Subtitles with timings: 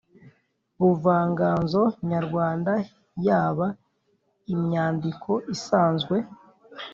[0.79, 2.71] buvanganzo nyarwanda
[3.27, 3.67] yaba
[4.53, 6.15] imyandiko isanzwe,